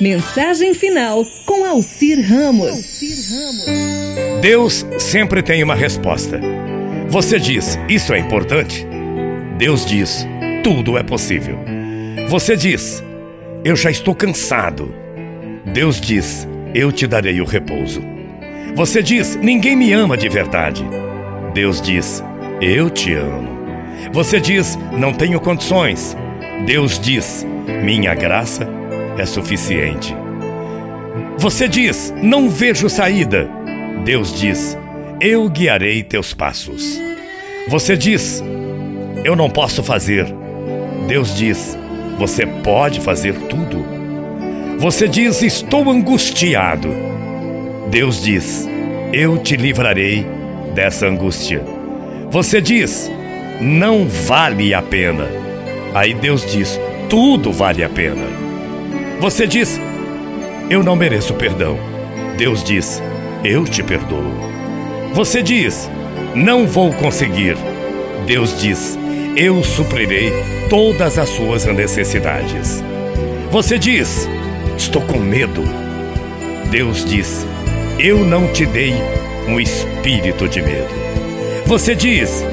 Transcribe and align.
Mensagem 0.00 0.74
final 0.74 1.24
com 1.46 1.64
Alcir 1.64 2.20
Ramos. 2.20 3.00
Deus 4.40 4.86
sempre 4.98 5.42
tem 5.42 5.62
uma 5.62 5.74
resposta. 5.74 6.40
Você 7.08 7.38
diz, 7.38 7.78
isso 7.88 8.12
é 8.12 8.18
importante? 8.18 8.86
Deus 9.58 9.84
diz, 9.86 10.26
tudo 10.64 10.98
é 10.98 11.02
possível. 11.02 11.58
Você 12.28 12.56
diz, 12.56 13.02
eu 13.64 13.76
já 13.76 13.90
estou 13.90 14.14
cansado. 14.14 14.92
Deus 15.72 16.00
diz, 16.00 16.48
eu 16.74 16.90
te 16.90 17.06
darei 17.06 17.40
o 17.40 17.44
repouso. 17.44 18.02
Você 18.74 19.02
diz, 19.02 19.36
ninguém 19.36 19.76
me 19.76 19.92
ama 19.92 20.16
de 20.16 20.28
verdade. 20.28 20.84
Deus 21.54 21.80
diz, 21.80 22.24
eu 22.60 22.90
te 22.90 23.12
amo. 23.12 23.52
Você 24.12 24.40
diz, 24.40 24.76
não 24.92 25.12
tenho 25.12 25.38
condições. 25.38 26.16
Deus 26.66 26.98
diz, 26.98 27.46
minha 27.84 28.14
graça 28.14 28.81
é 29.18 29.26
suficiente. 29.26 30.14
Você 31.38 31.68
diz, 31.68 32.12
não 32.22 32.48
vejo 32.48 32.88
saída. 32.88 33.48
Deus 34.04 34.38
diz, 34.38 34.78
eu 35.20 35.48
guiarei 35.48 36.02
teus 36.02 36.32
passos. 36.32 37.00
Você 37.68 37.96
diz, 37.96 38.42
eu 39.24 39.36
não 39.36 39.50
posso 39.50 39.82
fazer. 39.82 40.26
Deus 41.06 41.36
diz, 41.36 41.76
você 42.18 42.46
pode 42.46 43.00
fazer 43.00 43.34
tudo. 43.48 43.84
Você 44.78 45.06
diz, 45.06 45.42
estou 45.42 45.90
angustiado. 45.90 46.88
Deus 47.90 48.22
diz, 48.22 48.68
eu 49.12 49.38
te 49.38 49.56
livrarei 49.56 50.26
dessa 50.74 51.06
angústia. 51.06 51.62
Você 52.30 52.60
diz, 52.60 53.10
não 53.60 54.06
vale 54.06 54.74
a 54.74 54.82
pena. 54.82 55.28
Aí 55.94 56.14
Deus 56.14 56.50
diz, 56.50 56.80
tudo 57.08 57.52
vale 57.52 57.84
a 57.84 57.88
pena. 57.88 58.51
Você 59.22 59.46
diz, 59.46 59.80
eu 60.68 60.82
não 60.82 60.96
mereço 60.96 61.32
perdão. 61.34 61.78
Deus 62.36 62.64
diz, 62.64 63.00
eu 63.44 63.62
te 63.62 63.80
perdoo. 63.80 64.34
Você 65.14 65.44
diz, 65.44 65.88
não 66.34 66.66
vou 66.66 66.92
conseguir. 66.94 67.56
Deus 68.26 68.60
diz, 68.60 68.98
eu 69.36 69.62
suprirei 69.62 70.32
todas 70.68 71.18
as 71.18 71.28
suas 71.28 71.64
necessidades. 71.66 72.82
Você 73.52 73.78
diz, 73.78 74.28
estou 74.76 75.02
com 75.02 75.20
medo. 75.20 75.62
Deus 76.68 77.04
diz, 77.04 77.46
eu 78.00 78.24
não 78.24 78.52
te 78.52 78.66
dei 78.66 78.92
um 79.46 79.60
espírito 79.60 80.48
de 80.48 80.60
medo. 80.60 80.92
Você 81.66 81.94
diz, 81.94 82.44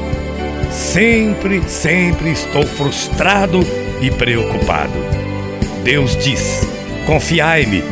sempre, 0.69 1.63
sempre 1.67 2.29
estou 2.29 2.61
frustrado 2.61 3.61
e 3.99 4.11
preocupado. 4.11 5.28
Deus 5.89 6.15
diz, 6.15 6.61
confiai-me 7.07 7.83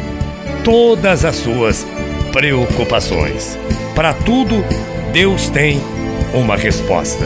todas 0.64 1.26
as 1.26 1.36
suas 1.38 1.84
preocupações. 2.32 3.58
Para 3.96 4.14
tudo, 4.14 4.64
Deus 5.12 5.50
tem 5.50 5.82
uma 6.32 6.56
resposta. 6.56 7.26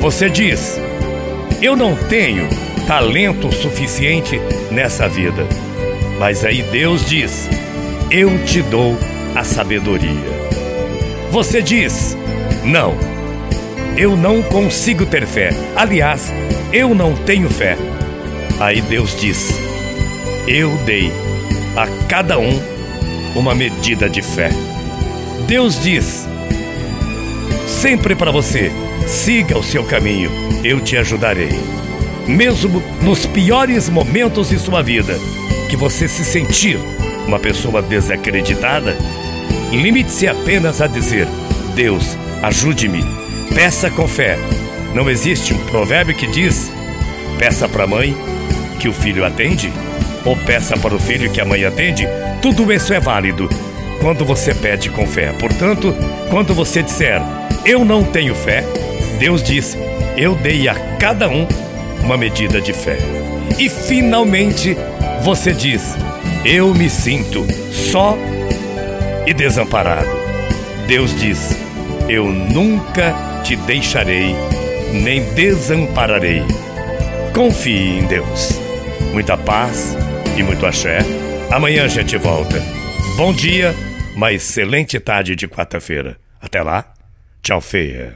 Você 0.00 0.28
diz: 0.28 0.80
Eu 1.62 1.76
não 1.76 1.94
tenho 1.94 2.48
talento 2.88 3.52
suficiente 3.54 4.40
nessa 4.68 5.08
vida. 5.08 5.46
Mas 6.18 6.44
aí 6.44 6.60
Deus 6.72 7.08
diz: 7.08 7.48
Eu 8.10 8.36
te 8.44 8.60
dou 8.62 8.98
a 9.36 9.44
sabedoria. 9.44 10.10
Você 11.30 11.62
diz: 11.62 12.18
Não, 12.64 12.96
eu 13.96 14.16
não 14.16 14.42
consigo 14.42 15.06
ter 15.06 15.24
fé. 15.24 15.50
Aliás, 15.76 16.32
eu 16.72 16.96
não 16.96 17.14
tenho 17.14 17.48
fé. 17.48 17.78
Aí 18.58 18.80
Deus 18.80 19.16
diz: 19.20 19.67
Eu 20.50 20.74
dei 20.86 21.12
a 21.76 21.86
cada 22.08 22.38
um 22.38 22.58
uma 23.36 23.54
medida 23.54 24.08
de 24.08 24.22
fé. 24.22 24.48
Deus 25.46 25.78
diz: 25.78 26.26
Sempre 27.66 28.14
para 28.14 28.30
você, 28.30 28.72
siga 29.06 29.58
o 29.58 29.62
seu 29.62 29.84
caminho, 29.84 30.30
eu 30.64 30.80
te 30.80 30.96
ajudarei. 30.96 31.50
Mesmo 32.26 32.82
nos 33.02 33.26
piores 33.26 33.90
momentos 33.90 34.48
de 34.48 34.58
sua 34.58 34.82
vida, 34.82 35.18
que 35.68 35.76
você 35.76 36.08
se 36.08 36.24
sentir 36.24 36.78
uma 37.26 37.38
pessoa 37.38 37.82
desacreditada, 37.82 38.96
limite-se 39.70 40.26
apenas 40.26 40.80
a 40.80 40.86
dizer: 40.86 41.28
Deus, 41.74 42.16
ajude-me, 42.42 43.04
peça 43.54 43.90
com 43.90 44.08
fé. 44.08 44.38
Não 44.94 45.10
existe 45.10 45.52
um 45.52 45.58
provérbio 45.66 46.16
que 46.16 46.26
diz: 46.26 46.72
peça 47.38 47.68
para 47.68 47.84
a 47.84 47.86
mãe 47.86 48.16
que 48.78 48.88
o 48.88 48.92
filho 48.92 49.24
atende? 49.24 49.72
ou 50.24 50.36
peça 50.36 50.76
para 50.76 50.94
o 50.94 50.98
filho 50.98 51.30
que 51.30 51.40
a 51.40 51.44
mãe 51.44 51.64
atende, 51.64 52.06
tudo 52.42 52.70
isso 52.72 52.92
é 52.92 53.00
válido 53.00 53.48
quando 54.00 54.24
você 54.24 54.54
pede 54.54 54.90
com 54.90 55.06
fé. 55.06 55.32
Portanto, 55.32 55.94
quando 56.30 56.54
você 56.54 56.82
disser, 56.82 57.20
eu 57.64 57.84
não 57.84 58.04
tenho 58.04 58.34
fé, 58.34 58.62
Deus 59.18 59.42
diz, 59.42 59.76
eu 60.16 60.34
dei 60.34 60.68
a 60.68 60.74
cada 60.98 61.28
um 61.28 61.46
uma 62.02 62.16
medida 62.16 62.60
de 62.60 62.72
fé. 62.72 62.98
E 63.58 63.68
finalmente 63.68 64.76
você 65.22 65.52
diz, 65.52 65.96
eu 66.44 66.74
me 66.74 66.88
sinto 66.88 67.46
só 67.72 68.16
e 69.26 69.32
desamparado. 69.32 70.08
Deus 70.86 71.18
diz, 71.18 71.56
eu 72.08 72.26
nunca 72.26 73.14
te 73.42 73.56
deixarei 73.56 74.34
nem 74.92 75.22
desampararei. 75.34 76.42
Confie 77.34 77.98
em 77.98 78.06
Deus. 78.06 78.67
Muita 79.18 79.36
paz 79.36 79.96
e 80.38 80.44
muito 80.44 80.64
axé. 80.64 81.00
Amanhã 81.50 81.86
a 81.86 81.88
gente 81.88 82.16
volta. 82.16 82.54
Bom 83.16 83.32
dia, 83.32 83.74
uma 84.14 84.32
excelente 84.32 85.00
tarde 85.00 85.34
de 85.34 85.48
quarta-feira. 85.48 86.16
Até 86.40 86.62
lá, 86.62 86.94
tchau, 87.42 87.60
feia. 87.60 88.06